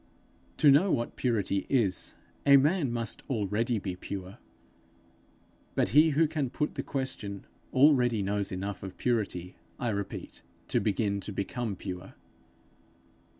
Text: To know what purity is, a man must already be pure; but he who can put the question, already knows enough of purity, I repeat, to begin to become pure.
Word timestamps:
To 0.57 0.71
know 0.71 0.91
what 0.91 1.15
purity 1.15 1.67
is, 1.69 2.15
a 2.43 2.57
man 2.57 2.91
must 2.91 3.21
already 3.29 3.77
be 3.77 3.95
pure; 3.95 4.39
but 5.75 5.89
he 5.89 6.09
who 6.17 6.27
can 6.27 6.49
put 6.49 6.73
the 6.73 6.81
question, 6.81 7.45
already 7.71 8.23
knows 8.23 8.51
enough 8.51 8.81
of 8.81 8.97
purity, 8.97 9.57
I 9.77 9.89
repeat, 9.89 10.41
to 10.69 10.79
begin 10.79 11.19
to 11.19 11.31
become 11.31 11.75
pure. 11.75 12.15